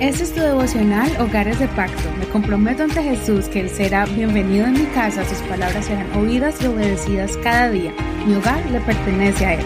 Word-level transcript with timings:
Este 0.00 0.22
es 0.22 0.32
tu 0.32 0.40
devocional 0.40 1.10
Hogares 1.20 1.58
de 1.58 1.66
Pacto. 1.68 2.08
Me 2.20 2.26
comprometo 2.26 2.84
ante 2.84 3.02
Jesús 3.02 3.46
que 3.46 3.60
Él 3.60 3.68
será 3.68 4.06
bienvenido 4.06 4.66
en 4.66 4.74
mi 4.74 4.86
casa, 4.86 5.24
sus 5.28 5.38
palabras 5.48 5.86
serán 5.86 6.10
oídas 6.16 6.62
y 6.62 6.66
obedecidas 6.66 7.36
cada 7.38 7.68
día. 7.70 7.92
Mi 8.24 8.34
hogar 8.34 8.64
le 8.70 8.80
pertenece 8.80 9.44
a 9.44 9.54
Él. 9.54 9.64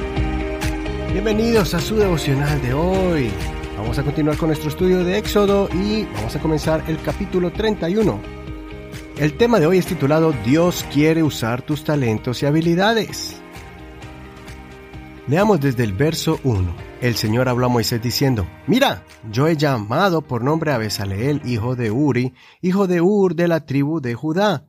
Bienvenidos 1.13 1.75
a 1.75 1.81
su 1.81 1.97
devocional 1.97 2.63
de 2.63 2.73
hoy. 2.73 3.31
Vamos 3.77 3.99
a 3.99 4.03
continuar 4.03 4.39
con 4.39 4.49
nuestro 4.49 4.71
estudio 4.71 5.05
de 5.05 5.19
Éxodo 5.19 5.69
y 5.75 6.05
vamos 6.15 6.35
a 6.35 6.41
comenzar 6.41 6.83
el 6.89 6.99
capítulo 7.03 7.53
31. 7.53 8.19
El 9.19 9.35
tema 9.35 9.61
de 9.61 9.67
hoy 9.67 9.77
es 9.77 9.87
titulado 9.87 10.33
Dios 10.47 10.87
quiere 10.91 11.23
usar 11.23 11.61
tus 11.61 11.85
talentos 11.85 12.43
y 12.43 12.47
habilidades. 12.47 13.42
Leamos 15.29 15.61
desde 15.61 15.85
el 15.85 15.93
verso 15.93 16.41
1 16.45 16.93
el 17.03 17.17
Señor 17.17 17.49
habló 17.49 17.67
a 17.67 17.69
Moisés 17.69 18.01
diciendo, 18.01 18.47
Mira, 18.69 19.05
yo 19.29 19.49
he 19.49 19.57
llamado 19.57 20.23
por 20.23 20.45
nombre 20.45 20.71
a 20.73 20.79
Besaleel, 20.79 21.43
hijo 21.45 21.75
de 21.75 21.91
Uri, 21.91 22.33
hijo 22.61 22.87
de 22.87 23.01
Ur 23.01 23.35
de 23.35 23.49
la 23.49 23.67
tribu 23.67 24.01
de 24.01 24.15
Judá, 24.15 24.69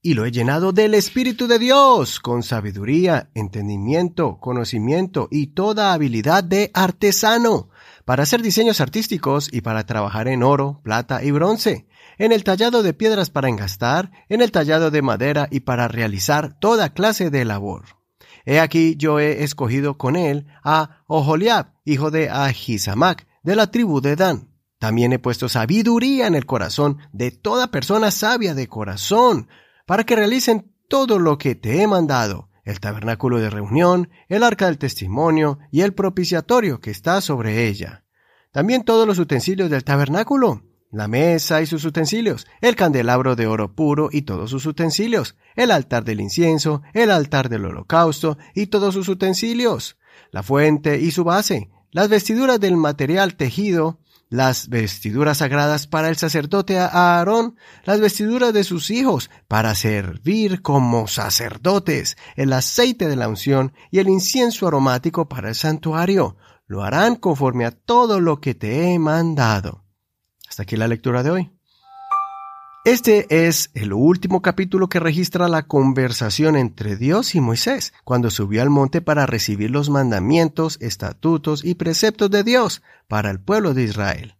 y 0.00 0.14
lo 0.14 0.24
he 0.24 0.32
llenado 0.32 0.72
del 0.72 0.94
Espíritu 0.94 1.46
de 1.46 1.58
Dios, 1.58 2.20
con 2.20 2.42
sabiduría, 2.42 3.28
entendimiento, 3.34 4.38
conocimiento 4.40 5.28
y 5.30 5.48
toda 5.48 5.92
habilidad 5.92 6.42
de 6.42 6.70
artesano, 6.72 7.68
para 8.06 8.22
hacer 8.22 8.40
diseños 8.40 8.80
artísticos 8.80 9.52
y 9.52 9.60
para 9.60 9.84
trabajar 9.84 10.26
en 10.28 10.42
oro, 10.42 10.80
plata 10.82 11.22
y 11.22 11.32
bronce, 11.32 11.86
en 12.16 12.32
el 12.32 12.44
tallado 12.44 12.82
de 12.82 12.94
piedras 12.94 13.28
para 13.28 13.50
engastar, 13.50 14.10
en 14.30 14.40
el 14.40 14.52
tallado 14.52 14.90
de 14.90 15.02
madera 15.02 15.48
y 15.50 15.60
para 15.60 15.86
realizar 15.86 16.58
toda 16.58 16.94
clase 16.94 17.28
de 17.28 17.44
labor. 17.44 18.03
He 18.44 18.60
aquí 18.60 18.96
yo 18.96 19.18
he 19.18 19.42
escogido 19.42 19.96
con 19.96 20.16
él 20.16 20.46
a 20.62 21.02
Oholiab, 21.06 21.72
hijo 21.84 22.10
de 22.10 22.30
Ahisamac, 22.30 23.26
de 23.42 23.56
la 23.56 23.70
tribu 23.70 24.00
de 24.00 24.16
Dan. 24.16 24.50
También 24.78 25.12
he 25.12 25.18
puesto 25.18 25.48
sabiduría 25.48 26.26
en 26.26 26.34
el 26.34 26.44
corazón 26.44 26.98
de 27.12 27.30
toda 27.30 27.70
persona 27.70 28.10
sabia 28.10 28.54
de 28.54 28.68
corazón, 28.68 29.48
para 29.86 30.04
que 30.04 30.16
realicen 30.16 30.74
todo 30.88 31.18
lo 31.18 31.38
que 31.38 31.54
te 31.54 31.80
he 31.80 31.86
mandado, 31.86 32.50
el 32.64 32.80
tabernáculo 32.80 33.38
de 33.38 33.50
reunión, 33.50 34.10
el 34.28 34.42
arca 34.42 34.66
del 34.66 34.78
testimonio 34.78 35.58
y 35.70 35.82
el 35.82 35.94
propiciatorio 35.94 36.80
que 36.80 36.90
está 36.90 37.20
sobre 37.20 37.66
ella. 37.68 38.04
También 38.52 38.84
todos 38.84 39.06
los 39.06 39.18
utensilios 39.18 39.70
del 39.70 39.84
tabernáculo, 39.84 40.62
la 40.94 41.08
mesa 41.08 41.60
y 41.60 41.66
sus 41.66 41.84
utensilios, 41.84 42.46
el 42.60 42.76
candelabro 42.76 43.34
de 43.36 43.46
oro 43.46 43.74
puro 43.74 44.08
y 44.12 44.22
todos 44.22 44.50
sus 44.50 44.64
utensilios, 44.64 45.36
el 45.56 45.70
altar 45.70 46.04
del 46.04 46.20
incienso, 46.20 46.82
el 46.92 47.10
altar 47.10 47.48
del 47.48 47.64
holocausto 47.64 48.38
y 48.54 48.66
todos 48.66 48.94
sus 48.94 49.08
utensilios, 49.08 49.98
la 50.30 50.42
fuente 50.42 51.00
y 51.00 51.10
su 51.10 51.24
base, 51.24 51.68
las 51.90 52.08
vestiduras 52.08 52.60
del 52.60 52.76
material 52.76 53.34
tejido, 53.34 53.98
las 54.30 54.68
vestiduras 54.68 55.38
sagradas 55.38 55.86
para 55.86 56.08
el 56.08 56.16
sacerdote 56.16 56.78
Aarón, 56.78 57.56
las 57.84 58.00
vestiduras 58.00 58.52
de 58.52 58.64
sus 58.64 58.90
hijos 58.90 59.30
para 59.48 59.74
servir 59.74 60.62
como 60.62 61.08
sacerdotes, 61.08 62.16
el 62.36 62.52
aceite 62.52 63.08
de 63.08 63.16
la 63.16 63.28
unción 63.28 63.72
y 63.90 63.98
el 63.98 64.08
incienso 64.08 64.66
aromático 64.66 65.28
para 65.28 65.50
el 65.50 65.54
santuario. 65.54 66.36
Lo 66.66 66.82
harán 66.82 67.16
conforme 67.16 67.66
a 67.66 67.72
todo 67.72 68.20
lo 68.20 68.40
que 68.40 68.54
te 68.54 68.92
he 68.92 68.98
mandado. 68.98 69.83
Hasta 70.54 70.62
aquí 70.62 70.76
la 70.76 70.86
lectura 70.86 71.24
de 71.24 71.32
hoy. 71.32 71.50
Este 72.84 73.26
es 73.48 73.72
el 73.74 73.92
último 73.92 74.40
capítulo 74.40 74.88
que 74.88 75.00
registra 75.00 75.48
la 75.48 75.64
conversación 75.64 76.54
entre 76.54 76.94
Dios 76.94 77.34
y 77.34 77.40
Moisés 77.40 77.92
cuando 78.04 78.30
subió 78.30 78.62
al 78.62 78.70
monte 78.70 79.00
para 79.00 79.26
recibir 79.26 79.72
los 79.72 79.90
mandamientos, 79.90 80.78
estatutos 80.80 81.64
y 81.64 81.74
preceptos 81.74 82.30
de 82.30 82.44
Dios 82.44 82.82
para 83.08 83.32
el 83.32 83.40
pueblo 83.40 83.74
de 83.74 83.82
Israel. 83.82 84.36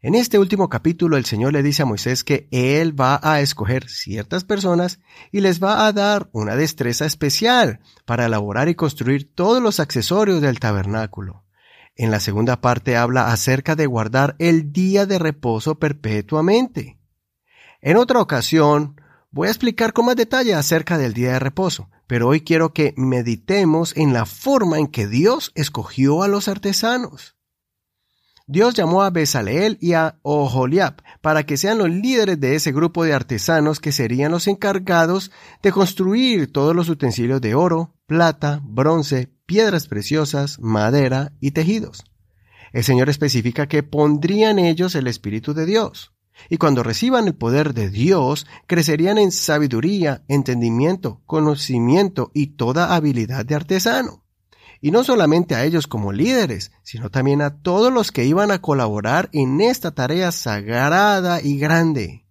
En 0.00 0.14
este 0.14 0.38
último 0.38 0.70
capítulo 0.70 1.18
el 1.18 1.26
Señor 1.26 1.52
le 1.52 1.62
dice 1.62 1.82
a 1.82 1.84
Moisés 1.84 2.24
que 2.24 2.48
Él 2.50 2.98
va 2.98 3.20
a 3.22 3.42
escoger 3.42 3.90
ciertas 3.90 4.44
personas 4.44 5.00
y 5.32 5.42
les 5.42 5.62
va 5.62 5.86
a 5.86 5.92
dar 5.92 6.30
una 6.32 6.56
destreza 6.56 7.04
especial 7.04 7.80
para 8.06 8.24
elaborar 8.24 8.70
y 8.70 8.74
construir 8.74 9.34
todos 9.34 9.62
los 9.62 9.80
accesorios 9.80 10.40
del 10.40 10.60
tabernáculo. 10.60 11.44
En 11.98 12.12
la 12.12 12.20
segunda 12.20 12.60
parte 12.60 12.96
habla 12.96 13.32
acerca 13.32 13.74
de 13.74 13.86
guardar 13.86 14.36
el 14.38 14.72
día 14.72 15.04
de 15.04 15.18
reposo 15.18 15.80
perpetuamente. 15.80 17.00
En 17.80 17.96
otra 17.96 18.20
ocasión 18.20 19.00
voy 19.32 19.48
a 19.48 19.50
explicar 19.50 19.92
con 19.92 20.06
más 20.06 20.14
detalle 20.14 20.54
acerca 20.54 20.96
del 20.96 21.12
día 21.12 21.32
de 21.32 21.38
reposo, 21.40 21.90
pero 22.06 22.28
hoy 22.28 22.42
quiero 22.42 22.72
que 22.72 22.94
meditemos 22.96 23.96
en 23.96 24.12
la 24.12 24.26
forma 24.26 24.78
en 24.78 24.86
que 24.86 25.08
Dios 25.08 25.50
escogió 25.56 26.22
a 26.22 26.28
los 26.28 26.46
artesanos. 26.46 27.36
Dios 28.46 28.74
llamó 28.74 29.02
a 29.02 29.10
Besaleel 29.10 29.76
y 29.80 29.94
a 29.94 30.20
Oholiab 30.22 31.02
para 31.20 31.44
que 31.46 31.56
sean 31.56 31.78
los 31.78 31.90
líderes 31.90 32.38
de 32.38 32.54
ese 32.54 32.70
grupo 32.70 33.02
de 33.02 33.12
artesanos 33.12 33.80
que 33.80 33.90
serían 33.90 34.30
los 34.30 34.46
encargados 34.46 35.32
de 35.64 35.72
construir 35.72 36.52
todos 36.52 36.76
los 36.76 36.88
utensilios 36.88 37.40
de 37.40 37.56
oro, 37.56 37.97
plata, 38.08 38.62
bronce, 38.64 39.28
piedras 39.44 39.86
preciosas, 39.86 40.58
madera 40.60 41.34
y 41.40 41.50
tejidos. 41.50 42.04
El 42.72 42.82
Señor 42.82 43.10
especifica 43.10 43.68
que 43.68 43.82
pondrían 43.82 44.58
ellos 44.58 44.94
el 44.94 45.06
Espíritu 45.06 45.52
de 45.52 45.66
Dios, 45.66 46.14
y 46.48 46.56
cuando 46.56 46.82
reciban 46.82 47.26
el 47.26 47.34
poder 47.34 47.74
de 47.74 47.90
Dios, 47.90 48.46
crecerían 48.66 49.18
en 49.18 49.30
sabiduría, 49.30 50.24
entendimiento, 50.26 51.20
conocimiento 51.26 52.30
y 52.32 52.48
toda 52.56 52.94
habilidad 52.94 53.44
de 53.44 53.56
artesano. 53.56 54.24
Y 54.80 54.90
no 54.90 55.04
solamente 55.04 55.54
a 55.54 55.64
ellos 55.64 55.86
como 55.86 56.10
líderes, 56.10 56.72
sino 56.82 57.10
también 57.10 57.42
a 57.42 57.60
todos 57.60 57.92
los 57.92 58.10
que 58.10 58.24
iban 58.24 58.50
a 58.50 58.62
colaborar 58.62 59.28
en 59.32 59.60
esta 59.60 59.90
tarea 59.90 60.32
sagrada 60.32 61.42
y 61.42 61.58
grande. 61.58 62.24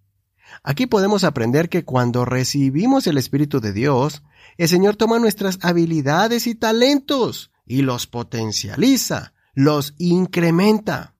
Aquí 0.62 0.86
podemos 0.86 1.24
aprender 1.24 1.68
que 1.68 1.84
cuando 1.84 2.24
recibimos 2.24 3.06
el 3.06 3.18
Espíritu 3.18 3.60
de 3.60 3.72
Dios, 3.72 4.22
el 4.56 4.68
Señor 4.68 4.96
toma 4.96 5.18
nuestras 5.18 5.58
habilidades 5.62 6.46
y 6.46 6.54
talentos 6.54 7.50
y 7.66 7.82
los 7.82 8.06
potencializa, 8.06 9.34
los 9.54 9.94
incrementa. 9.98 11.14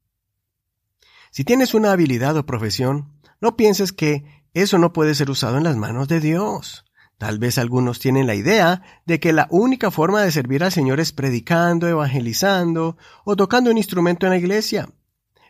Si 1.30 1.44
tienes 1.44 1.74
una 1.74 1.92
habilidad 1.92 2.36
o 2.36 2.46
profesión, 2.46 3.12
no 3.40 3.56
pienses 3.56 3.92
que 3.92 4.44
eso 4.54 4.78
no 4.78 4.92
puede 4.92 5.14
ser 5.14 5.30
usado 5.30 5.58
en 5.58 5.64
las 5.64 5.76
manos 5.76 6.08
de 6.08 6.20
Dios. 6.20 6.84
Tal 7.18 7.38
vez 7.38 7.58
algunos 7.58 7.98
tienen 7.98 8.26
la 8.26 8.34
idea 8.34 8.82
de 9.04 9.20
que 9.20 9.32
la 9.32 9.48
única 9.50 9.90
forma 9.90 10.22
de 10.22 10.30
servir 10.30 10.62
al 10.62 10.72
Señor 10.72 11.00
es 11.00 11.12
predicando, 11.12 11.88
evangelizando 11.88 12.96
o 13.24 13.36
tocando 13.36 13.70
un 13.70 13.76
instrumento 13.76 14.26
en 14.26 14.30
la 14.30 14.38
iglesia. 14.38 14.88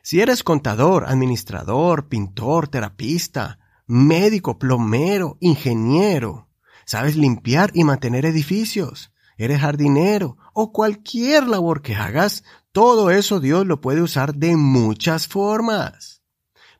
Si 0.02 0.20
eres 0.20 0.42
contador, 0.42 1.04
administrador, 1.06 2.08
pintor, 2.08 2.68
terapista, 2.68 3.58
médico, 3.88 4.58
plomero, 4.58 5.36
ingeniero, 5.40 6.48
sabes 6.86 7.16
limpiar 7.16 7.72
y 7.74 7.82
mantener 7.82 8.24
edificios, 8.26 9.12
eres 9.36 9.60
jardinero 9.60 10.36
o 10.52 10.72
cualquier 10.72 11.48
labor 11.48 11.82
que 11.82 11.96
hagas, 11.96 12.44
todo 12.70 13.10
eso 13.10 13.40
Dios 13.40 13.66
lo 13.66 13.80
puede 13.80 14.02
usar 14.02 14.34
de 14.34 14.56
muchas 14.56 15.26
formas. 15.26 16.22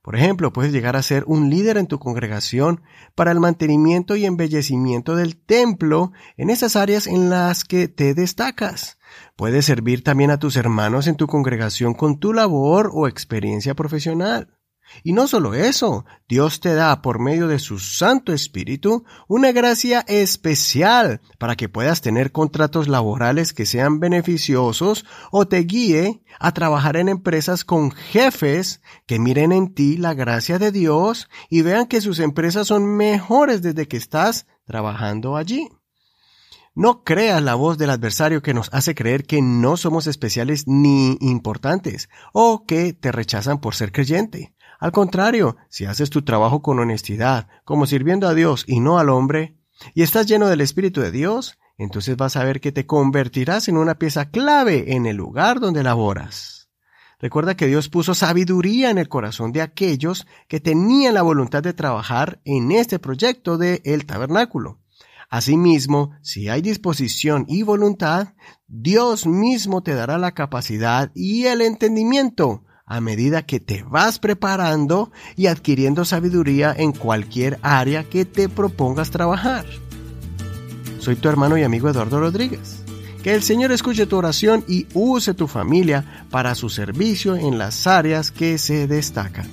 Por 0.02 0.16
ejemplo, 0.16 0.52
puedes 0.52 0.72
llegar 0.72 0.96
a 0.96 1.02
ser 1.02 1.24
un 1.26 1.50
líder 1.50 1.76
en 1.76 1.86
tu 1.86 1.98
congregación 1.98 2.82
para 3.14 3.32
el 3.32 3.40
mantenimiento 3.40 4.16
y 4.16 4.25
embellecimiento 4.25 5.16
del 5.16 5.36
templo 5.36 6.12
en 6.36 6.50
esas 6.50 6.76
áreas 6.76 7.06
en 7.06 7.28
las 7.28 7.64
que 7.64 7.88
te 7.88 8.14
destacas. 8.14 8.98
Puedes 9.36 9.66
servir 9.66 10.02
también 10.02 10.30
a 10.30 10.38
tus 10.38 10.56
hermanos 10.56 11.08
en 11.08 11.16
tu 11.16 11.26
congregación 11.26 11.94
con 11.94 12.19
tu 12.19 12.32
labor 12.32 12.90
o 12.94 13.06
experiencia 13.06 13.75
profesional. 13.75 14.57
Y 15.03 15.12
no 15.12 15.28
solo 15.28 15.54
eso, 15.54 16.04
Dios 16.28 16.60
te 16.60 16.75
da 16.75 17.03
por 17.03 17.19
medio 17.19 17.49
de 17.49 17.59
su 17.59 17.78
Santo 17.78 18.32
Espíritu 18.32 19.04
una 19.28 19.53
gracia 19.53 20.04
especial 20.09 21.21
para 21.38 21.56
que 21.56 21.69
puedas 21.69 22.00
tener 22.00 22.32
contratos 22.32 22.88
laborales 22.88 23.53
que 23.53 23.66
sean 23.66 24.00
beneficiosos 24.00 25.04
o 25.31 25.47
te 25.47 25.59
guíe 25.59 26.22
a 26.41 26.53
trabajar 26.53 26.97
en 26.97 27.09
empresas 27.09 27.64
con 27.64 27.90
jefes 27.90 28.81
que 29.06 29.19
miren 29.19 29.52
en 29.52 29.75
ti 29.75 29.96
la 29.96 30.14
gracia 30.14 30.58
de 30.58 30.73
Dios 30.73 31.29
y 31.49 31.62
vean 31.62 31.87
que 31.87 32.00
sus 32.00 32.19
empresas 32.19 32.67
son 32.67 32.96
mejores 32.96 33.62
desde 33.62 33.88
que 33.88 33.96
estás 33.96 34.46
trabajando 34.64 35.37
allí. 35.37 35.69
No 36.75 37.02
creas 37.02 37.43
la 37.43 37.56
voz 37.56 37.76
del 37.76 37.90
adversario 37.90 38.40
que 38.40 38.55
nos 38.55 38.69
hace 38.73 38.94
creer 38.94 39.25
que 39.25 39.43
no 39.43 39.76
somos 39.76 40.06
especiales 40.06 40.69
ni 40.69 41.19
importantes 41.20 42.08
o 42.32 42.64
que 42.67 42.93
te 42.93 43.11
rechazan 43.11 43.61
por 43.61 43.75
ser 43.75 43.90
creyente. 43.90 44.55
Al 44.78 44.92
contrario, 44.92 45.56
si 45.69 45.86
haces 45.86 46.08
tu 46.08 46.22
trabajo 46.22 46.62
con 46.62 46.78
honestidad, 46.78 47.48
como 47.64 47.86
sirviendo 47.86 48.28
a 48.28 48.34
Dios 48.34 48.64
y 48.66 48.80
no 48.80 48.98
al 48.98 49.08
hombre, 49.08 49.56
y 49.94 50.02
estás 50.02 50.26
lleno 50.26 50.46
del 50.46 50.60
Espíritu 50.60 51.00
de 51.00 51.10
Dios, 51.10 51.58
entonces 51.76 52.16
vas 52.16 52.36
a 52.36 52.44
ver 52.44 52.60
que 52.60 52.72
te 52.72 52.86
convertirás 52.86 53.69
en 53.69 53.76
una 53.76 53.98
pieza 53.98 54.30
clave 54.30 54.94
en 54.94 55.06
el 55.06 55.16
lugar 55.16 55.60
donde 55.60 55.82
laboras. 55.82 56.70
Recuerda 57.20 57.56
que 57.56 57.66
Dios 57.66 57.88
puso 57.88 58.14
sabiduría 58.14 58.90
en 58.90 58.98
el 58.98 59.08
corazón 59.08 59.50
de 59.50 59.62
aquellos 59.62 60.26
que 60.46 60.60
tenían 60.60 61.14
la 61.14 61.22
voluntad 61.22 61.62
de 61.62 61.72
trabajar 61.72 62.40
en 62.44 62.70
este 62.70 63.00
proyecto 63.00 63.58
de 63.58 63.82
el 63.84 64.06
tabernáculo. 64.06 64.78
Asimismo, 65.28 66.12
si 66.22 66.48
hay 66.48 66.62
disposición 66.62 67.44
y 67.48 67.62
voluntad, 67.64 68.34
Dios 68.69 69.26
mismo 69.26 69.82
te 69.82 69.94
dará 69.94 70.16
la 70.16 70.32
capacidad 70.32 71.10
y 71.14 71.46
el 71.46 71.60
entendimiento 71.60 72.64
a 72.88 73.00
medida 73.00 73.43
que 73.43 73.61
te 73.61 73.82
vas 73.82 74.19
preparando 74.19 75.12
y 75.37 75.46
adquiriendo 75.46 76.05
sabiduría 76.05 76.75
en 76.76 76.93
cualquier 76.93 77.58
área 77.62 78.05
que 78.05 78.25
te 78.25 78.49
propongas 78.49 79.11
trabajar. 79.11 79.67
Soy 80.99 81.17
tu 81.17 81.29
hermano 81.29 81.56
y 81.58 81.62
amigo 81.62 81.88
Eduardo 81.88 82.19
Rodríguez. 82.19 82.82
Que 83.23 83.35
el 83.35 83.43
Señor 83.43 83.73
escuche 83.73 84.06
tu 84.06 84.17
oración 84.17 84.64
y 84.69 84.87
use 84.94 85.35
tu 85.35 85.49
familia 85.49 86.25
para 86.31 86.55
su 86.55 86.70
servicio 86.70 87.37
en 87.37 87.58
las 87.58 87.87
áreas 87.87 88.31
que 88.31 88.58
se 88.58 88.87
destacan. 88.87 89.46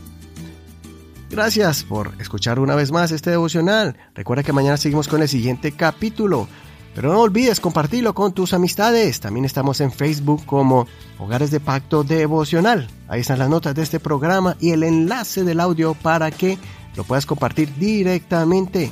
Gracias 1.29 1.83
por 1.83 2.13
escuchar 2.19 2.59
una 2.59 2.75
vez 2.75 2.91
más 2.91 3.11
este 3.11 3.31
devocional. 3.31 3.97
Recuerda 4.13 4.43
que 4.43 4.53
mañana 4.53 4.77
seguimos 4.77 5.07
con 5.07 5.21
el 5.21 5.27
siguiente 5.27 5.71
capítulo. 5.71 6.47
Pero 6.95 7.11
no 7.11 7.19
olvides 7.19 7.59
compartirlo 7.59 8.15
con 8.15 8.31
tus 8.31 8.53
amistades. 8.53 9.19
También 9.19 9.43
estamos 9.43 9.81
en 9.81 9.91
Facebook 9.91 10.45
como 10.45 10.87
Hogares 11.19 11.51
de 11.51 11.59
Pacto 11.59 12.05
Devocional. 12.05 12.87
Ahí 13.09 13.19
están 13.19 13.37
las 13.37 13.49
notas 13.49 13.75
de 13.75 13.83
este 13.83 13.99
programa 13.99 14.55
y 14.61 14.71
el 14.71 14.81
enlace 14.81 15.43
del 15.43 15.59
audio 15.59 15.93
para 15.93 16.31
que 16.31 16.57
lo 16.95 17.03
puedas 17.03 17.25
compartir 17.25 17.75
directamente. 17.75 18.91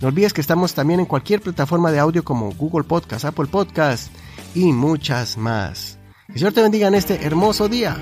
No 0.00 0.08
olvides 0.08 0.32
que 0.32 0.40
estamos 0.40 0.72
también 0.72 1.00
en 1.00 1.06
cualquier 1.06 1.42
plataforma 1.42 1.92
de 1.92 1.98
audio 1.98 2.24
como 2.24 2.50
Google 2.52 2.84
Podcast, 2.84 3.26
Apple 3.26 3.46
Podcast 3.46 4.10
y 4.54 4.72
muchas 4.72 5.36
más. 5.36 5.98
Que 6.28 6.32
el 6.32 6.38
Señor 6.38 6.54
te 6.54 6.62
bendiga 6.62 6.88
en 6.88 6.94
este 6.94 7.24
hermoso 7.26 7.68
día. 7.68 7.98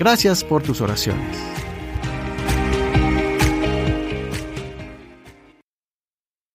Gracias 0.00 0.42
por 0.42 0.64
tus 0.64 0.80
oraciones. 0.80 1.59